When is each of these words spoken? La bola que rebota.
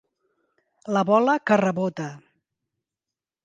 La 0.97 1.03
bola 1.11 1.37
que 1.51 1.59
rebota. 1.63 2.11